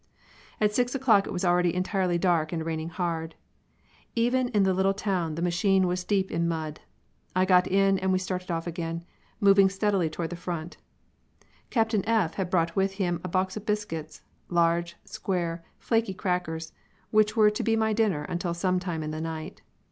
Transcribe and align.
At 0.59 0.73
six 0.73 0.95
o'clock 0.95 1.27
it 1.27 1.31
was 1.31 1.45
already 1.45 1.75
entirely 1.75 2.17
dark 2.17 2.51
and 2.51 2.65
raining 2.65 2.89
hard. 2.89 3.35
Even 4.15 4.47
in 4.49 4.63
the 4.63 4.73
little 4.73 4.95
town 4.95 5.35
the 5.35 5.43
machine 5.43 5.85
was 5.85 6.03
deep 6.03 6.31
in 6.31 6.47
mud. 6.47 6.79
I 7.35 7.45
got 7.45 7.67
in 7.67 7.99
and 7.99 8.11
we 8.11 8.17
started 8.17 8.49
off 8.49 8.65
again, 8.65 9.03
moving 9.39 9.69
steadily 9.69 10.09
toward 10.09 10.31
the 10.31 10.35
front. 10.35 10.77
Captain 11.69 12.03
F 12.05 12.33
had 12.33 12.49
brought 12.49 12.75
with 12.75 12.93
him 12.93 13.21
a 13.23 13.27
box 13.27 13.55
of 13.55 13.63
biscuits, 13.67 14.23
large, 14.49 14.95
square, 15.05 15.63
flaky 15.77 16.15
crackers, 16.15 16.73
which 17.11 17.37
were 17.37 17.51
to 17.51 17.61
be 17.61 17.75
my 17.75 17.93
dinner 17.93 18.23
until 18.23 18.55
some 18.55 18.79
time 18.79 19.03
in 19.03 19.11
the 19.11 19.21
night. 19.21 19.61